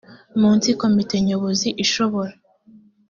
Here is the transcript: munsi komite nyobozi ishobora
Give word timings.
munsi 0.39 0.67
komite 0.81 1.15
nyobozi 1.27 1.69
ishobora 1.83 2.33